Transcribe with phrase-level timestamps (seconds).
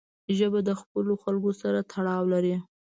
[0.37, 2.55] ژبه د خپلو خلکو سره تړاو لري